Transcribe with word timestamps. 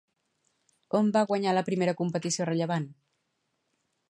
On 0.99 1.11
va 1.17 1.23
guanyar 1.33 1.53
la 1.57 1.65
primera 1.69 1.95
competició 2.01 2.51
rellevant? 2.53 2.93